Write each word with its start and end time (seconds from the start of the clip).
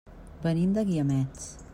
Venim 0.45 0.71
dels 0.77 0.89
Guiamets. 0.89 1.47